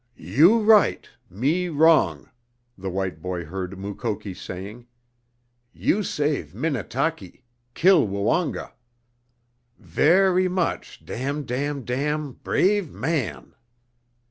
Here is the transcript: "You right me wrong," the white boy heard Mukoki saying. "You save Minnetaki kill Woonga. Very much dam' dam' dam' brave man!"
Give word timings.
"You 0.17 0.61
right 0.63 1.07
me 1.29 1.69
wrong," 1.69 2.31
the 2.75 2.89
white 2.89 3.21
boy 3.21 3.45
heard 3.45 3.77
Mukoki 3.77 4.33
saying. 4.33 4.87
"You 5.73 6.01
save 6.01 6.55
Minnetaki 6.55 7.43
kill 7.75 8.07
Woonga. 8.07 8.73
Very 9.77 10.47
much 10.47 11.05
dam' 11.05 11.43
dam' 11.43 11.83
dam' 11.85 12.31
brave 12.41 12.91
man!" 12.91 13.53